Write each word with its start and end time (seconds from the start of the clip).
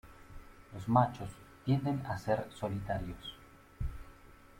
Los 0.73 0.87
machos 0.87 1.29
tienden 1.63 2.03
a 2.07 2.17
ser 2.17 2.47
solitarios. 2.57 3.35